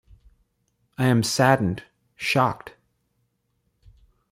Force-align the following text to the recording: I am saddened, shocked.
I 0.97 1.05
am 1.05 1.21
saddened, 1.21 1.83
shocked. 2.15 2.73